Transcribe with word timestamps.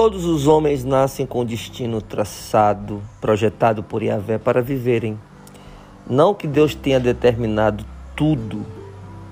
Todos 0.00 0.24
os 0.26 0.46
homens 0.46 0.84
nascem 0.84 1.26
com 1.26 1.44
destino 1.44 2.00
traçado, 2.00 3.02
projetado 3.20 3.82
por 3.82 4.00
Yahvé 4.00 4.38
para 4.38 4.62
viverem. 4.62 5.18
Não 6.08 6.32
que 6.32 6.46
Deus 6.46 6.72
tenha 6.72 7.00
determinado 7.00 7.84
tudo 8.14 8.64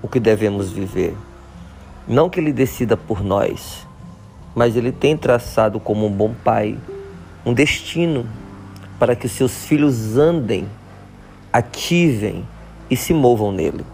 o 0.02 0.08
que 0.08 0.18
devemos 0.18 0.72
viver. 0.72 1.16
Não 2.08 2.28
que 2.28 2.40
Ele 2.40 2.52
decida 2.52 2.96
por 2.96 3.22
nós, 3.22 3.86
mas 4.56 4.74
Ele 4.74 4.90
tem 4.90 5.16
traçado 5.16 5.78
como 5.78 6.04
um 6.04 6.10
bom 6.10 6.34
pai 6.42 6.76
um 7.44 7.54
destino 7.54 8.26
para 8.98 9.14
que 9.14 9.28
seus 9.28 9.66
filhos 9.66 10.18
andem, 10.18 10.68
ativem 11.52 12.44
e 12.90 12.96
se 12.96 13.14
movam 13.14 13.52
nele. 13.52 13.86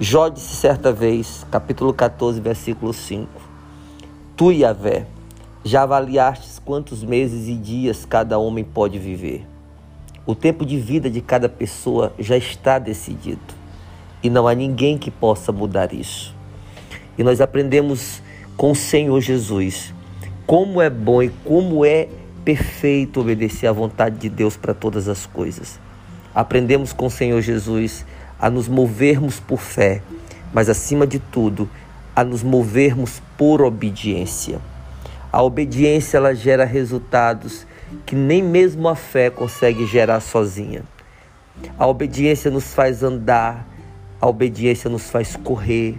Jó 0.00 0.28
disse 0.28 0.56
certa 0.56 0.92
vez, 0.92 1.46
capítulo 1.52 1.94
14, 1.94 2.40
versículo 2.40 2.92
5: 2.92 3.28
Tu, 4.36 4.50
Yahvé, 4.50 5.06
já 5.64 5.82
avaliastes 5.82 6.58
quantos 6.58 7.04
meses 7.04 7.46
e 7.46 7.54
dias 7.54 8.04
cada 8.04 8.38
homem 8.38 8.64
pode 8.64 8.98
viver. 8.98 9.46
O 10.26 10.34
tempo 10.34 10.66
de 10.66 10.78
vida 10.78 11.08
de 11.08 11.20
cada 11.20 11.48
pessoa 11.48 12.12
já 12.18 12.36
está 12.36 12.78
decidido 12.78 13.54
e 14.22 14.30
não 14.30 14.46
há 14.48 14.54
ninguém 14.54 14.98
que 14.98 15.10
possa 15.10 15.52
mudar 15.52 15.92
isso. 15.92 16.34
E 17.16 17.22
nós 17.22 17.40
aprendemos 17.40 18.22
com 18.56 18.72
o 18.72 18.76
Senhor 18.76 19.20
Jesus 19.20 19.94
como 20.46 20.80
é 20.80 20.90
bom 20.90 21.22
e 21.22 21.28
como 21.44 21.84
é 21.84 22.08
perfeito 22.44 23.20
obedecer 23.20 23.66
à 23.66 23.72
vontade 23.72 24.18
de 24.18 24.28
Deus 24.28 24.56
para 24.56 24.74
todas 24.74 25.08
as 25.08 25.26
coisas. 25.26 25.78
Aprendemos 26.34 26.92
com 26.92 27.06
o 27.06 27.10
Senhor 27.10 27.40
Jesus 27.40 28.04
a 28.38 28.50
nos 28.50 28.66
movermos 28.66 29.38
por 29.38 29.60
fé, 29.60 30.02
mas 30.52 30.68
acima 30.68 31.06
de 31.06 31.18
tudo, 31.18 31.68
a 32.14 32.24
nos 32.24 32.42
movermos 32.42 33.22
por 33.36 33.62
obediência. 33.62 34.58
A 35.32 35.42
obediência 35.42 36.18
ela 36.18 36.34
gera 36.34 36.66
resultados 36.66 37.66
que 38.04 38.14
nem 38.14 38.42
mesmo 38.42 38.86
a 38.86 38.94
fé 38.94 39.30
consegue 39.30 39.86
gerar 39.86 40.20
sozinha. 40.20 40.82
A 41.78 41.86
obediência 41.86 42.50
nos 42.50 42.74
faz 42.74 43.02
andar, 43.02 43.66
a 44.20 44.28
obediência 44.28 44.90
nos 44.90 45.08
faz 45.08 45.34
correr, 45.34 45.98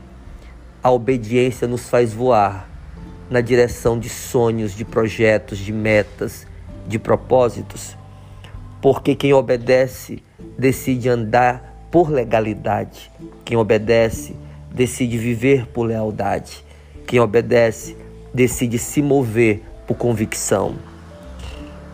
a 0.84 0.92
obediência 0.92 1.67
nos 1.67 1.89
faz 1.89 2.14
voar 2.14 2.70
na 3.28 3.42
direção 3.42 3.98
de 3.98 4.08
sonhos, 4.08 4.76
de 4.76 4.86
projetos, 4.86 5.58
de 5.58 5.73
metas, 5.73 6.45
de 6.88 7.00
propósitos. 7.00 7.98
Porque 8.80 9.16
quem 9.16 9.34
obedece 9.34 10.22
decide 10.59 11.09
andar 11.09 11.88
por 11.89 12.11
legalidade. 12.11 13.11
Quem 13.44 13.58
obedece 13.58 14.36
decide 14.72 15.17
viver 15.17 15.66
por 15.66 15.86
lealdade. 15.88 16.64
Quem 17.08 17.20
obedece 17.20 18.03
decide 18.34 18.80
se 18.80 19.02
mover 19.02 19.64
por 19.86 19.95
convicção. 19.95 20.76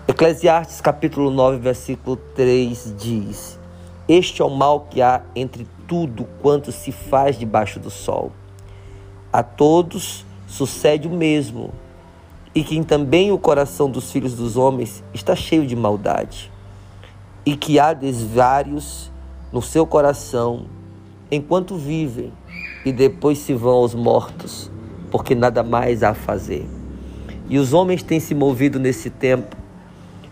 Eclesiastes 0.08 0.80
capítulo 0.80 1.30
9, 1.30 1.58
versículo 1.58 2.16
3 2.16 2.96
diz: 2.98 3.60
Este 4.08 4.42
é 4.42 4.46
o 4.46 4.50
mal 4.50 4.88
que 4.90 5.02
há 5.02 5.22
entre 5.36 5.68
tudo 5.88 6.26
quanto 6.42 6.72
se 6.72 6.92
faz 6.92 7.38
debaixo 7.38 7.80
do 7.80 7.90
sol. 7.90 8.32
A 9.34 9.44
todos 9.44 10.26
sucede 10.48 11.08
o 11.08 11.12
mesmo, 11.12 11.72
e 12.56 12.64
que 12.64 12.84
também 12.84 13.32
o 13.32 13.38
coração 13.38 13.92
dos 13.92 14.12
filhos 14.12 14.34
dos 14.34 14.56
homens 14.56 15.04
está 15.14 15.36
cheio 15.36 15.68
de 15.68 15.76
maldade, 15.76 16.52
e 17.46 17.56
que 17.56 17.80
há 17.80 17.94
desvários 17.94 19.12
no 19.52 19.62
seu 19.62 19.86
coração 19.86 20.68
enquanto 21.32 21.76
vivem 21.76 22.32
e 22.86 22.92
depois 22.92 23.38
se 23.40 23.54
vão 23.54 23.74
aos 23.74 23.94
mortos 23.94 24.72
porque 25.12 25.36
nada 25.36 25.64
mais 25.64 26.04
há 26.04 26.10
a 26.10 26.14
fazer. 26.14 26.68
E 27.50 27.58
os 27.58 27.74
homens 27.74 28.04
têm 28.04 28.20
se 28.20 28.36
movido 28.36 28.80
nesse 28.80 29.10
tempo 29.10 29.56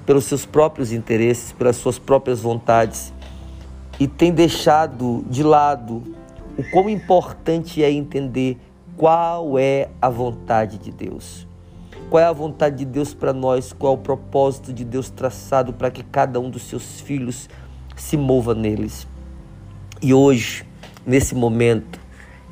pelos 0.06 0.26
seus 0.26 0.46
próprios 0.46 0.92
interesses, 0.92 1.52
pelas 1.52 1.76
suas 1.76 2.00
próprias 2.00 2.40
vontades 2.40 3.14
e 4.00 4.08
têm 4.08 4.32
deixado 4.32 5.26
de 5.30 5.44
lado 5.44 6.04
o 6.58 6.64
quão 6.72 6.90
importante 6.90 7.84
é 7.84 7.92
entender 7.92 8.58
qual 8.96 9.60
é 9.60 9.90
a 10.02 10.10
vontade 10.10 10.78
de 10.78 10.92
Deus. 10.92 11.48
Qual 12.10 12.22
é 12.22 12.26
a 12.26 12.32
vontade 12.32 12.78
de 12.78 12.86
Deus 12.86 13.14
para 13.14 13.34
nós? 13.34 13.74
Qual 13.74 13.94
é 13.94 13.96
o 13.96 14.00
propósito 14.00 14.72
de 14.72 14.86
Deus 14.86 15.10
traçado 15.10 15.74
para 15.74 15.92
que 15.92 16.04
cada 16.04 16.40
um 16.40 16.50
dos 16.50 16.64
seus 16.64 17.02
filhos 17.02 17.50
se 17.96 18.16
mova 18.16 18.56
neles? 18.56 19.08
E 20.02 20.14
hoje, 20.14 20.66
nesse 21.06 21.36
momento, 21.36 22.00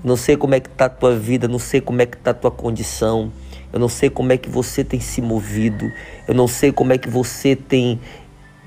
não 0.05 0.15
sei 0.15 0.37
como 0.37 0.53
é 0.53 0.59
que 0.59 0.69
está 0.69 0.85
a 0.85 0.89
tua 0.89 1.15
vida, 1.15 1.47
não 1.47 1.57
sei 1.57 1.81
como 1.81 1.99
é 1.99 2.05
que 2.05 2.15
está 2.15 2.29
a 2.29 2.33
tua 2.35 2.51
condição. 2.51 3.31
Eu 3.73 3.79
não 3.79 3.89
sei 3.89 4.07
como 4.07 4.31
é 4.31 4.37
que 4.37 4.47
você 4.47 4.83
tem 4.83 4.99
se 4.99 5.19
movido. 5.19 5.91
Eu 6.27 6.35
não 6.35 6.47
sei 6.47 6.71
como 6.71 6.93
é 6.93 6.97
que 6.99 7.09
você 7.09 7.55
tem 7.55 7.99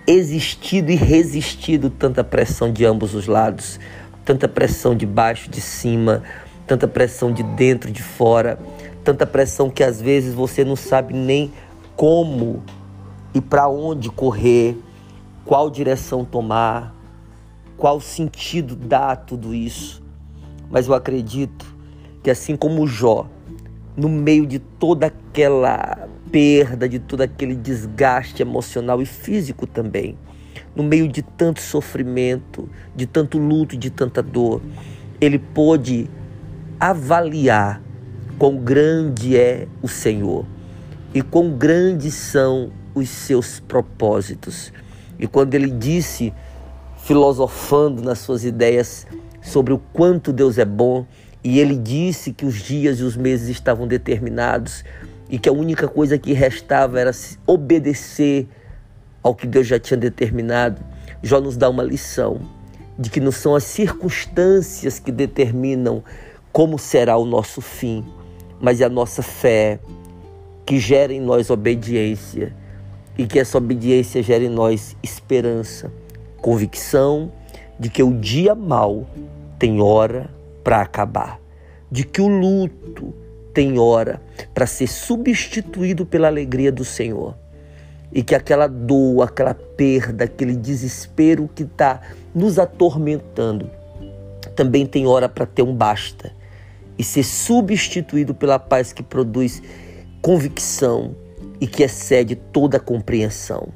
existido 0.04 0.90
e 0.90 0.96
resistido 0.96 1.90
tanta 1.90 2.24
pressão 2.24 2.72
de 2.72 2.84
ambos 2.84 3.14
os 3.14 3.28
lados, 3.28 3.78
tanta 4.24 4.48
pressão 4.48 4.96
de 4.96 5.06
baixo, 5.06 5.48
de 5.48 5.60
cima, 5.60 6.24
tanta 6.66 6.88
pressão 6.88 7.32
de 7.32 7.44
dentro, 7.44 7.92
de 7.92 8.02
fora, 8.02 8.58
tanta 9.04 9.24
pressão 9.24 9.70
que 9.70 9.84
às 9.84 10.00
vezes 10.00 10.34
você 10.34 10.64
não 10.64 10.74
sabe 10.74 11.14
nem 11.14 11.52
como 11.94 12.64
e 13.32 13.40
para 13.40 13.68
onde 13.68 14.10
correr, 14.10 14.76
qual 15.44 15.70
direção 15.70 16.24
tomar, 16.24 16.92
qual 17.76 18.00
sentido 18.00 18.74
dar 18.74 19.10
a 19.12 19.16
tudo 19.16 19.54
isso. 19.54 20.07
Mas 20.70 20.88
eu 20.88 20.94
acredito 20.94 21.66
que 22.22 22.30
assim 22.30 22.56
como 22.56 22.86
Jó, 22.86 23.28
no 23.96 24.08
meio 24.08 24.46
de 24.46 24.58
toda 24.58 25.06
aquela 25.06 26.08
perda, 26.30 26.88
de 26.88 26.98
todo 26.98 27.22
aquele 27.22 27.54
desgaste 27.54 28.42
emocional 28.42 29.00
e 29.00 29.06
físico 29.06 29.66
também, 29.66 30.16
no 30.74 30.82
meio 30.82 31.08
de 31.08 31.22
tanto 31.22 31.60
sofrimento, 31.60 32.68
de 32.94 33.06
tanto 33.06 33.38
luto, 33.38 33.76
de 33.76 33.90
tanta 33.90 34.22
dor, 34.22 34.60
ele 35.20 35.38
pôde 35.38 36.08
avaliar 36.78 37.82
quão 38.38 38.56
grande 38.56 39.36
é 39.36 39.66
o 39.82 39.88
Senhor 39.88 40.46
e 41.12 41.22
quão 41.22 41.50
grandes 41.50 42.14
são 42.14 42.70
os 42.94 43.08
seus 43.08 43.58
propósitos. 43.60 44.72
E 45.18 45.26
quando 45.26 45.54
ele 45.54 45.70
disse, 45.70 46.32
filosofando 46.98 48.02
nas 48.02 48.18
suas 48.18 48.44
ideias, 48.44 49.06
sobre 49.48 49.72
o 49.72 49.78
quanto 49.78 50.32
Deus 50.32 50.58
é 50.58 50.64
bom 50.64 51.06
e 51.42 51.58
ele 51.58 51.74
disse 51.74 52.32
que 52.32 52.44
os 52.44 52.56
dias 52.56 53.00
e 53.00 53.02
os 53.02 53.16
meses 53.16 53.48
estavam 53.48 53.86
determinados 53.86 54.84
e 55.30 55.38
que 55.38 55.48
a 55.48 55.52
única 55.52 55.88
coisa 55.88 56.18
que 56.18 56.32
restava 56.32 57.00
era 57.00 57.10
obedecer 57.46 58.46
ao 59.22 59.34
que 59.34 59.46
Deus 59.46 59.66
já 59.66 59.78
tinha 59.78 59.96
determinado. 59.96 60.82
Jó 61.22 61.40
nos 61.40 61.56
dá 61.56 61.68
uma 61.68 61.82
lição 61.82 62.40
de 62.98 63.08
que 63.08 63.20
não 63.20 63.32
são 63.32 63.54
as 63.54 63.64
circunstâncias 63.64 64.98
que 64.98 65.10
determinam 65.10 66.02
como 66.52 66.78
será 66.78 67.16
o 67.16 67.24
nosso 67.24 67.60
fim, 67.60 68.04
mas 68.60 68.80
é 68.80 68.84
a 68.84 68.88
nossa 68.88 69.22
fé 69.22 69.78
que 70.66 70.78
gera 70.78 71.12
em 71.12 71.20
nós 71.20 71.48
obediência 71.48 72.54
e 73.16 73.26
que 73.26 73.38
essa 73.38 73.56
obediência 73.56 74.22
gera 74.22 74.44
em 74.44 74.50
nós 74.50 74.96
esperança, 75.02 75.90
convicção 76.42 77.32
de 77.78 77.88
que 77.88 78.02
o 78.02 78.12
dia 78.12 78.54
mau 78.54 79.06
tem 79.58 79.80
hora 79.80 80.30
para 80.62 80.80
acabar, 80.80 81.40
de 81.90 82.04
que 82.04 82.20
o 82.20 82.28
luto 82.28 83.14
tem 83.52 83.78
hora 83.78 84.20
para 84.54 84.66
ser 84.66 84.86
substituído 84.86 86.06
pela 86.06 86.28
alegria 86.28 86.70
do 86.70 86.84
Senhor. 86.84 87.34
E 88.12 88.22
que 88.22 88.34
aquela 88.34 88.66
dor, 88.66 89.22
aquela 89.22 89.52
perda, 89.52 90.24
aquele 90.24 90.56
desespero 90.56 91.48
que 91.54 91.64
está 91.64 92.00
nos 92.34 92.58
atormentando, 92.58 93.70
também 94.56 94.86
tem 94.86 95.06
hora 95.06 95.28
para 95.28 95.44
ter 95.44 95.62
um 95.62 95.74
basta 95.74 96.32
e 96.96 97.04
ser 97.04 97.22
substituído 97.22 98.34
pela 98.34 98.58
paz 98.58 98.92
que 98.92 99.02
produz 99.02 99.62
convicção 100.22 101.14
e 101.60 101.66
que 101.66 101.82
excede 101.82 102.34
toda 102.34 102.80
compreensão. 102.80 103.68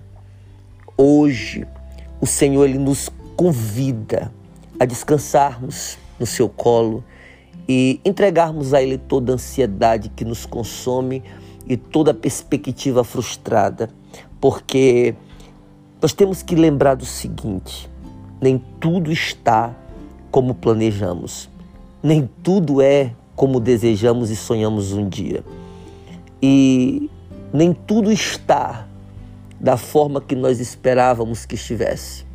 Hoje, 0.97 1.67
o 2.21 2.27
Senhor 2.27 2.65
ele 2.65 2.79
nos 2.79 3.11
convida 3.37 4.33
a 4.83 4.85
descansarmos 4.85 5.97
no 6.19 6.27
seu 6.27 6.49
colo 6.49 7.05
e 7.69 8.01
entregarmos 8.05 8.75
a 8.75 8.83
Ele 8.83 8.99
toda 8.99 9.31
a 9.31 9.35
ansiedade 9.37 10.09
que 10.09 10.25
nos 10.25 10.45
consome 10.45 11.23
e 11.69 11.77
toda 11.77 12.11
a 12.11 12.15
perspectiva 12.15 13.05
frustrada, 13.05 13.89
porque 14.41 15.15
nós 16.03 16.13
temos 16.13 16.43
que 16.43 16.57
lembrar 16.57 16.97
do 16.97 17.07
seguinte: 17.07 17.89
nem 18.41 18.59
tudo 18.81 19.13
está 19.13 19.73
como 20.33 20.53
planejamos, 20.53 21.49
nem 22.03 22.29
tudo 22.43 22.83
é 22.83 23.15
como 23.37 23.61
desejamos 23.61 24.31
e 24.31 24.37
sonhamos 24.37 24.93
um 24.93 25.09
dia, 25.09 25.45
e 26.43 27.09
nem 27.53 27.73
tudo 27.73 28.11
está 28.11 28.89
da 29.61 29.77
forma 29.77 30.21
que 30.21 30.35
nós 30.35 30.59
esperávamos 30.59 31.47
que 31.47 31.55
estivesse. 31.55 32.27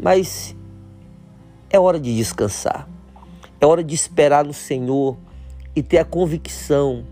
Mas 0.00 0.56
é 1.70 1.78
hora 1.78 1.98
de 1.98 2.14
descansar. 2.14 2.88
É 3.60 3.66
hora 3.66 3.82
de 3.84 3.94
esperar 3.94 4.44
no 4.44 4.52
Senhor 4.52 5.16
e 5.74 5.82
ter 5.82 5.98
a 5.98 6.04
convicção 6.04 7.04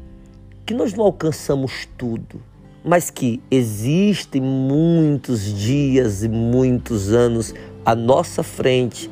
que 0.67 0.75
nós 0.75 0.93
não 0.93 1.05
alcançamos 1.05 1.89
tudo, 1.97 2.43
mas 2.85 3.09
que 3.09 3.41
existem 3.51 4.43
muitos 4.43 5.43
dias 5.55 6.23
e 6.23 6.29
muitos 6.29 7.13
anos 7.13 7.55
à 7.87 7.95
nossa 7.95 8.43
frente 8.43 9.11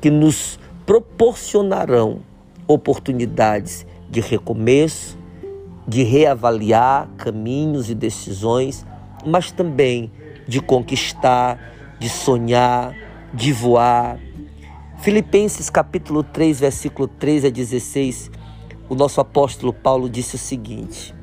que 0.00 0.10
nos 0.10 0.58
proporcionarão 0.86 2.20
oportunidades 2.66 3.84
de 4.08 4.20
recomeço, 4.20 5.18
de 5.86 6.02
reavaliar 6.02 7.08
caminhos 7.18 7.90
e 7.90 7.94
decisões, 7.94 8.86
mas 9.26 9.50
também 9.50 10.10
de 10.46 10.60
conquistar, 10.60 11.58
de 11.98 12.08
sonhar, 12.08 12.94
de 13.34 13.52
voar. 13.52 14.18
Filipenses 15.02 15.70
capítulo 15.70 16.22
3, 16.22 16.60
versículo 16.60 17.08
3 17.08 17.46
a 17.46 17.50
16, 17.50 18.30
o 18.88 18.94
nosso 18.94 19.20
apóstolo 19.20 19.72
Paulo 19.72 20.10
disse 20.10 20.34
o 20.34 20.38
seguinte: 20.38 21.14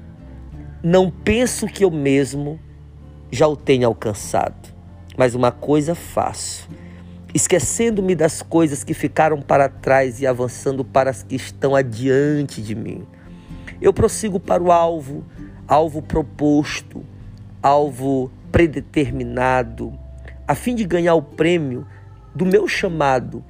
Não 0.82 1.12
penso 1.12 1.68
que 1.68 1.84
eu 1.84 1.92
mesmo 1.92 2.60
já 3.32 3.48
o 3.48 3.56
tenha 3.56 3.86
alcançado, 3.86 4.74
mas 5.16 5.36
uma 5.36 5.52
coisa 5.52 5.94
faço 5.94 6.68
esquecendo-me 7.34 8.16
das 8.16 8.42
coisas 8.42 8.84
que 8.84 8.96
ficaram 8.96 9.40
para 9.42 9.70
trás 9.70 10.20
e 10.22 10.26
avançando 10.26 10.84
para 10.84 11.12
as 11.12 11.22
que 11.22 11.36
estão 11.36 11.76
adiante 11.76 12.64
de 12.64 12.74
mim. 12.74 13.06
Eu 13.80 13.94
prossigo 13.94 14.40
para 14.40 14.64
o 14.64 14.72
alvo, 14.72 15.24
alvo 15.68 16.02
proposto, 16.02 17.04
alvo 17.62 18.32
predeterminado, 18.52 19.94
a 20.48 20.56
fim 20.56 20.74
de 20.74 20.84
ganhar 20.84 21.14
o 21.14 21.22
prêmio 21.22 21.86
do 22.34 22.44
meu 22.44 22.68
chamado, 22.68 23.44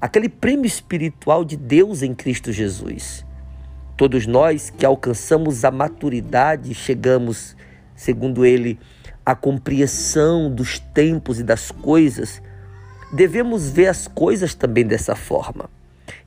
aquele 0.00 0.28
prêmio 0.28 0.66
espiritual 0.66 1.44
de 1.44 1.56
Deus 1.56 2.02
em 2.02 2.14
Cristo 2.14 2.52
Jesus. 2.52 3.24
Todos 3.96 4.26
nós 4.26 4.70
que 4.70 4.86
alcançamos 4.86 5.64
a 5.64 5.70
maturidade, 5.70 6.72
chegamos, 6.74 7.56
segundo 7.96 8.46
ele, 8.46 8.78
à 9.26 9.34
compreensão 9.34 10.50
dos 10.50 10.78
tempos 10.78 11.40
e 11.40 11.42
das 11.42 11.70
coisas, 11.70 12.40
devemos 13.12 13.68
ver 13.68 13.88
as 13.88 14.06
coisas 14.06 14.54
também 14.54 14.86
dessa 14.86 15.16
forma. 15.16 15.68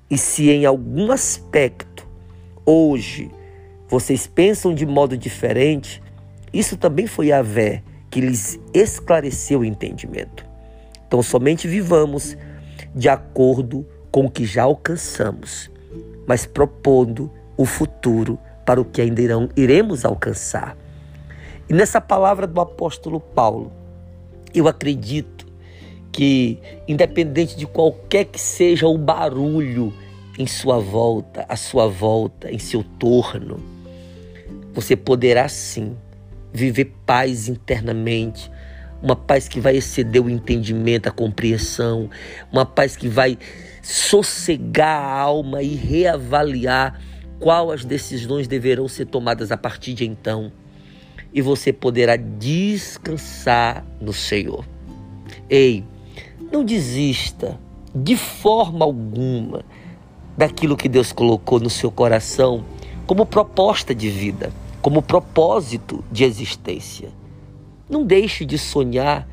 E 0.09 0.17
se 0.17 0.49
em 0.49 0.65
algum 0.65 1.11
aspecto 1.11 2.05
hoje 2.65 3.31
vocês 3.87 4.27
pensam 4.27 4.73
de 4.73 4.85
modo 4.85 5.17
diferente, 5.17 6.03
isso 6.53 6.75
também 6.75 7.07
foi 7.07 7.31
a 7.31 7.41
Vé 7.41 7.81
que 8.09 8.19
lhes 8.19 8.59
esclareceu 8.73 9.61
o 9.61 9.65
entendimento. 9.65 10.45
Então 11.07 11.23
somente 11.23 11.67
vivamos 11.67 12.35
de 12.93 13.09
acordo 13.09 13.85
com 14.11 14.25
o 14.25 14.31
que 14.31 14.45
já 14.45 14.63
alcançamos, 14.63 15.69
mas 16.27 16.45
propondo 16.45 17.31
o 17.57 17.65
futuro 17.65 18.37
para 18.65 18.79
o 18.79 18.85
que 18.85 19.01
ainda 19.01 19.21
irão, 19.21 19.49
iremos 19.55 20.05
alcançar. 20.05 20.77
E 21.69 21.73
nessa 21.73 22.01
palavra 22.01 22.45
do 22.45 22.59
apóstolo 22.59 23.19
Paulo, 23.19 23.71
eu 24.53 24.67
acredito 24.67 25.45
que, 26.11 26.59
independente 26.87 27.55
de 27.55 27.65
qualquer 27.65 28.25
que 28.25 28.39
seja 28.39 28.87
o 28.87 28.97
barulho 28.97 29.93
em 30.37 30.45
sua 30.45 30.79
volta, 30.79 31.45
à 31.47 31.55
sua 31.55 31.87
volta, 31.87 32.51
em 32.51 32.59
seu 32.59 32.83
torno, 32.83 33.59
você 34.73 34.95
poderá 34.95 35.47
sim 35.47 35.95
viver 36.53 36.93
paz 37.05 37.47
internamente, 37.47 38.51
uma 39.01 39.15
paz 39.15 39.47
que 39.47 39.59
vai 39.59 39.77
exceder 39.77 40.23
o 40.23 40.29
entendimento, 40.29 41.07
a 41.07 41.11
compreensão, 41.11 42.09
uma 42.51 42.65
paz 42.65 42.95
que 42.95 43.07
vai 43.07 43.37
sossegar 43.81 45.01
a 45.01 45.19
alma 45.19 45.63
e 45.63 45.75
reavaliar 45.75 47.01
qual 47.39 47.71
as 47.71 47.83
decisões 47.83 48.47
deverão 48.47 48.87
ser 48.87 49.05
tomadas 49.05 49.51
a 49.51 49.57
partir 49.57 49.93
de 49.93 50.05
então. 50.05 50.51
E 51.33 51.41
você 51.41 51.73
poderá 51.73 52.15
descansar 52.15 53.85
no 53.99 54.13
Senhor. 54.13 54.65
Ei, 55.49 55.83
não 56.51 56.63
desista 56.63 57.59
de 57.95 58.15
forma 58.15 58.85
alguma 58.85 59.65
daquilo 60.37 60.77
que 60.77 60.87
Deus 60.87 61.11
colocou 61.11 61.59
no 61.59 61.69
seu 61.69 61.91
coração 61.91 62.63
como 63.07 63.25
proposta 63.25 63.93
de 63.93 64.09
vida, 64.09 64.51
como 64.81 65.01
propósito 65.01 66.03
de 66.11 66.23
existência. 66.23 67.09
Não 67.91 68.05
deixe 68.05 68.45
de 68.45 68.57
sonhar 68.57 69.27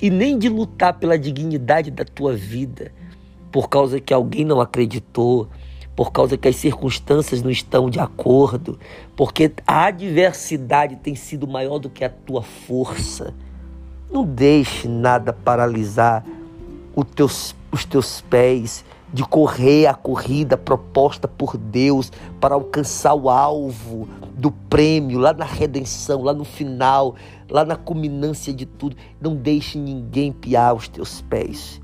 e 0.00 0.08
nem 0.08 0.38
de 0.38 0.48
lutar 0.48 0.94
pela 0.94 1.18
dignidade 1.18 1.90
da 1.90 2.06
tua 2.06 2.34
vida 2.34 2.90
por 3.52 3.68
causa 3.68 4.00
que 4.00 4.14
alguém 4.14 4.46
não 4.46 4.62
acreditou, 4.62 5.48
por 5.94 6.10
causa 6.10 6.38
que 6.38 6.48
as 6.48 6.56
circunstâncias 6.56 7.42
não 7.42 7.50
estão 7.50 7.90
de 7.90 8.00
acordo, 8.00 8.78
porque 9.14 9.52
a 9.66 9.84
adversidade 9.86 10.96
tem 10.96 11.14
sido 11.14 11.46
maior 11.46 11.78
do 11.78 11.90
que 11.90 12.02
a 12.02 12.08
tua 12.08 12.42
força. 12.42 13.34
Não 14.10 14.24
deixe 14.24 14.88
nada 14.88 15.30
paralisar 15.30 16.24
teus, 17.14 17.54
os 17.70 17.84
teus 17.84 18.22
pés, 18.22 18.86
de 19.12 19.22
correr 19.24 19.86
a 19.86 19.94
corrida 19.94 20.56
proposta 20.56 21.26
por 21.26 21.56
Deus 21.56 22.12
para 22.40 22.54
alcançar 22.54 23.14
o 23.14 23.30
alvo 23.30 24.06
do 24.34 24.50
prêmio 24.50 25.18
lá 25.18 25.32
na 25.32 25.44
redenção, 25.44 26.22
lá 26.22 26.34
no 26.34 26.44
final, 26.44 27.14
lá 27.48 27.64
na 27.64 27.76
culminância 27.76 28.52
de 28.52 28.66
tudo. 28.66 28.96
Não 29.20 29.34
deixe 29.34 29.78
ninguém 29.78 30.30
piar 30.30 30.74
os 30.74 30.88
teus 30.88 31.22
pés. 31.22 31.80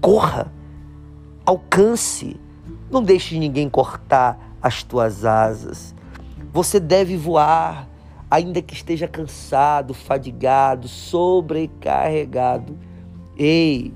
Corra, 0.00 0.52
alcance, 1.44 2.38
não 2.90 3.02
deixe 3.02 3.38
ninguém 3.38 3.68
cortar 3.68 4.38
as 4.62 4.82
tuas 4.82 5.24
asas. 5.24 5.94
Você 6.52 6.80
deve 6.80 7.16
voar, 7.16 7.86
ainda 8.30 8.62
que 8.62 8.72
esteja 8.72 9.06
cansado, 9.06 9.92
fadigado, 9.92 10.88
sobrecarregado. 10.88 12.78
Ei, 13.36 13.92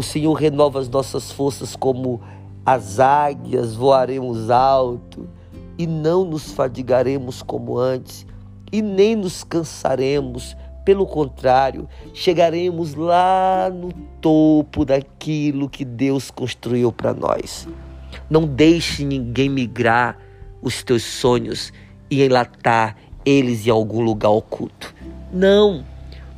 o 0.00 0.02
Senhor 0.02 0.32
renova 0.32 0.80
as 0.80 0.88
nossas 0.88 1.30
forças 1.30 1.76
como 1.76 2.22
as 2.64 2.98
águias, 2.98 3.74
voaremos 3.74 4.50
alto 4.50 5.28
e 5.76 5.86
não 5.86 6.24
nos 6.24 6.52
fadigaremos 6.52 7.42
como 7.42 7.76
antes 7.78 8.26
e 8.72 8.80
nem 8.80 9.14
nos 9.14 9.44
cansaremos. 9.44 10.56
Pelo 10.86 11.06
contrário, 11.06 11.86
chegaremos 12.14 12.94
lá 12.94 13.70
no 13.70 13.92
topo 14.22 14.86
daquilo 14.86 15.68
que 15.68 15.84
Deus 15.84 16.30
construiu 16.30 16.90
para 16.90 17.12
nós. 17.12 17.68
Não 18.30 18.46
deixe 18.46 19.04
ninguém 19.04 19.50
migrar 19.50 20.16
os 20.62 20.82
teus 20.82 21.02
sonhos 21.02 21.74
e 22.10 22.24
enlatar 22.24 22.96
eles 23.22 23.66
em 23.66 23.70
algum 23.70 24.00
lugar 24.00 24.30
oculto. 24.30 24.94
Não, 25.30 25.84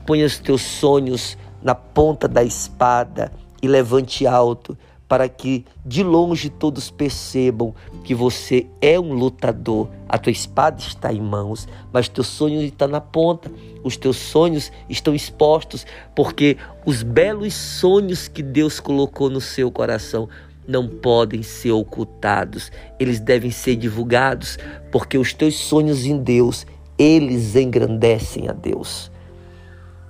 ponha 0.05 0.27
os 0.27 0.41
teus 0.41 0.63
sonhos 0.63 1.39
na 1.63 1.77
ponta 1.77 2.27
da 2.27 2.43
espada 2.43 3.31
e 3.63 3.69
levante 3.69 4.27
alto, 4.27 4.77
para 5.13 5.29
que 5.29 5.67
de 5.85 6.03
longe 6.03 6.49
todos 6.49 6.91
percebam 6.91 7.75
que 8.03 8.15
você 8.15 8.67
é 8.81 8.99
um 8.99 9.13
lutador. 9.13 9.91
A 10.09 10.17
tua 10.17 10.33
espada 10.33 10.81
está 10.81 11.13
em 11.13 11.21
mãos, 11.21 11.69
mas 11.93 12.09
teu 12.09 12.25
sonho 12.25 12.63
está 12.63 12.89
na 12.89 12.99
ponta. 12.99 13.53
Os 13.85 13.97
teus 13.97 14.17
sonhos 14.17 14.73
estão 14.89 15.15
expostos, 15.15 15.85
porque 16.17 16.57
os 16.87 17.03
belos 17.03 17.53
sonhos 17.53 18.27
que 18.27 18.43
Deus 18.43 18.81
colocou 18.81 19.29
no 19.29 19.41
seu 19.41 19.71
coração 19.71 20.31
não 20.67 20.89
podem 20.89 21.43
ser 21.43 21.73
ocultados. 21.73 22.73
Eles 22.99 23.21
devem 23.21 23.51
ser 23.51 23.77
divulgados, 23.77 24.59
porque 24.91 25.19
os 25.19 25.35
teus 25.35 25.57
sonhos 25.57 26.07
em 26.07 26.17
Deus, 26.17 26.67
eles 26.97 27.55
engrandecem 27.55 28.49
a 28.49 28.53
Deus. 28.53 29.11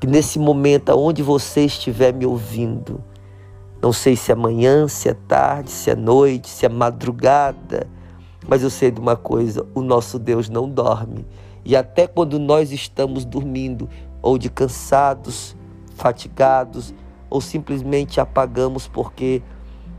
Que 0.01 0.07
nesse 0.07 0.39
momento, 0.39 0.91
aonde 0.91 1.23
você 1.23 1.65
estiver 1.65 2.13
me 2.13 2.25
ouvindo, 2.25 3.03
não 3.83 3.93
sei 3.93 4.15
se 4.15 4.31
é 4.31 4.35
manhã, 4.37 4.87
se 4.87 5.09
é 5.09 5.15
tarde, 5.15 5.69
se 5.69 5.91
é 5.91 5.97
noite, 5.97 6.49
se 6.49 6.65
é 6.65 6.69
madrugada, 6.69 7.89
mas 8.47 8.63
eu 8.63 8.71
sei 8.71 8.93
de 8.93 9.01
uma 9.01 9.17
coisa: 9.17 9.67
o 9.75 9.83
nosso 9.83 10.21
Deus 10.21 10.49
não 10.49 10.71
dorme. 10.71 11.27
E 11.65 11.75
até 11.75 12.07
quando 12.07 12.39
nós 12.39 12.71
estamos 12.71 13.25
dormindo, 13.25 13.89
ou 14.23 14.39
de 14.39 14.49
cansados, 14.49 15.57
fatigados, 15.97 16.95
ou 17.29 17.41
simplesmente 17.41 18.21
apagamos 18.21 18.87
porque 18.87 19.43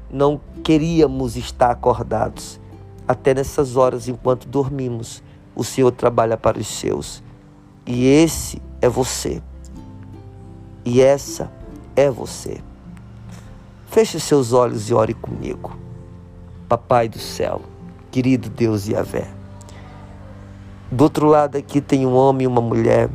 não 0.09 0.39
queríamos 0.63 1.35
estar 1.35 1.71
acordados, 1.71 2.61
até 3.05 3.33
nessas 3.33 3.75
horas 3.75 4.07
enquanto 4.07 4.47
dormimos, 4.47 5.21
o 5.53 5.63
Senhor 5.63 5.91
trabalha 5.91 6.37
para 6.37 6.57
os 6.57 6.67
seus. 6.67 7.21
E 7.85 8.05
esse 8.05 8.61
é 8.81 8.87
você. 8.87 9.41
E 10.85 11.01
essa 11.01 11.51
é 11.97 12.09
você. 12.09 12.61
Feche 13.93 14.19
seus 14.19 14.53
olhos 14.53 14.89
e 14.89 14.93
ore 14.95 15.13
comigo. 15.13 15.77
Papai 16.67 17.07
do 17.07 17.19
céu, 17.19 17.61
querido 18.09 18.49
Deus 18.49 18.87
Yahvé. 18.87 19.31
Do 20.91 21.03
outro 21.03 21.27
lado 21.27 21.59
aqui 21.59 21.79
tem 21.79 22.03
um 22.03 22.15
homem 22.15 22.45
e 22.45 22.47
uma 22.47 22.59
mulher, 22.59 23.07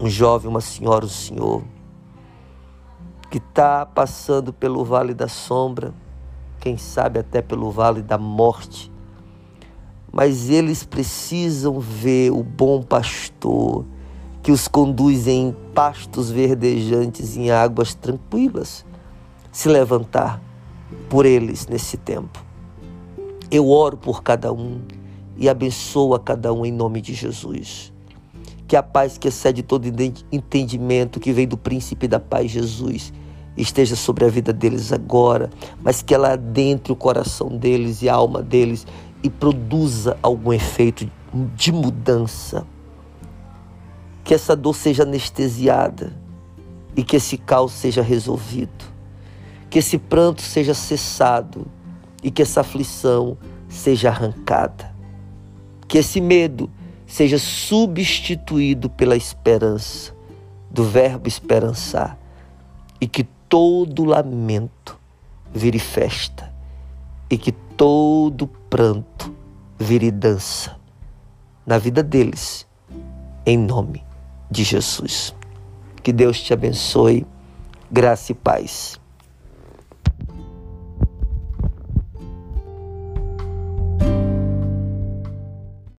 um 0.00 0.08
jovem, 0.08 0.48
uma 0.48 0.62
senhora, 0.62 1.04
um 1.04 1.08
senhor, 1.10 1.62
que 3.30 3.36
está 3.36 3.84
passando 3.84 4.54
pelo 4.54 4.82
vale 4.86 5.12
da 5.12 5.28
sombra, 5.28 5.92
quem 6.60 6.78
sabe 6.78 7.18
até 7.18 7.42
pelo 7.42 7.70
vale 7.70 8.00
da 8.00 8.16
morte, 8.16 8.90
mas 10.10 10.48
eles 10.48 10.82
precisam 10.82 11.78
ver 11.78 12.30
o 12.30 12.42
bom 12.42 12.82
pastor 12.82 13.84
que 14.42 14.50
os 14.50 14.66
conduz 14.66 15.28
em 15.28 15.54
pastos 15.74 16.30
verdejantes, 16.30 17.36
em 17.36 17.50
águas 17.50 17.92
tranquilas, 17.92 18.82
se 19.54 19.68
levantar 19.68 20.42
por 21.08 21.24
eles 21.24 21.68
nesse 21.68 21.96
tempo. 21.96 22.44
Eu 23.48 23.70
oro 23.70 23.96
por 23.96 24.20
cada 24.20 24.52
um 24.52 24.80
e 25.36 25.48
abençoo 25.48 26.12
a 26.12 26.18
cada 26.18 26.52
um 26.52 26.66
em 26.66 26.72
nome 26.72 27.00
de 27.00 27.14
Jesus. 27.14 27.92
Que 28.66 28.74
a 28.74 28.82
paz 28.82 29.16
que 29.16 29.28
excede 29.28 29.62
todo 29.62 29.86
entendimento, 30.32 31.20
que 31.20 31.32
vem 31.32 31.46
do 31.46 31.56
príncipe 31.56 32.08
da 32.08 32.18
paz, 32.18 32.50
Jesus, 32.50 33.12
esteja 33.56 33.94
sobre 33.94 34.24
a 34.24 34.28
vida 34.28 34.52
deles 34.52 34.92
agora, 34.92 35.48
mas 35.80 36.02
que 36.02 36.12
ela 36.12 36.32
adentre 36.32 36.92
o 36.92 36.96
coração 36.96 37.48
deles 37.56 38.02
e 38.02 38.08
a 38.08 38.14
alma 38.14 38.42
deles 38.42 38.84
e 39.22 39.30
produza 39.30 40.18
algum 40.20 40.52
efeito 40.52 41.08
de 41.54 41.70
mudança. 41.70 42.66
Que 44.24 44.34
essa 44.34 44.56
dor 44.56 44.74
seja 44.74 45.04
anestesiada 45.04 46.12
e 46.96 47.04
que 47.04 47.14
esse 47.14 47.38
caos 47.38 47.70
seja 47.70 48.02
resolvido. 48.02 48.93
Que 49.74 49.80
esse 49.80 49.98
pranto 49.98 50.40
seja 50.40 50.72
cessado 50.72 51.66
e 52.22 52.30
que 52.30 52.42
essa 52.42 52.60
aflição 52.60 53.36
seja 53.68 54.08
arrancada. 54.08 54.94
Que 55.88 55.98
esse 55.98 56.20
medo 56.20 56.70
seja 57.08 57.40
substituído 57.40 58.88
pela 58.88 59.16
esperança, 59.16 60.14
do 60.70 60.84
verbo 60.84 61.26
esperançar, 61.26 62.16
e 63.00 63.08
que 63.08 63.24
todo 63.48 64.04
lamento 64.04 64.96
vire 65.52 65.80
festa, 65.80 66.54
e 67.28 67.36
que 67.36 67.50
todo 67.50 68.46
pranto 68.70 69.34
vire 69.76 70.12
dança 70.12 70.76
na 71.66 71.78
vida 71.78 72.00
deles, 72.00 72.64
em 73.44 73.58
nome 73.58 74.04
de 74.48 74.62
Jesus. 74.62 75.34
Que 76.00 76.12
Deus 76.12 76.40
te 76.40 76.52
abençoe, 76.52 77.26
graça 77.90 78.30
e 78.30 78.36
paz. 78.36 79.02